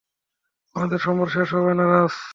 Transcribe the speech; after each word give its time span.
আমাদের 0.75 0.99
সম্পর্ক 0.99 1.31
শেষ 1.35 1.49
হবে 1.57 1.73
না, 1.73 1.85
রাজ। 1.85 2.13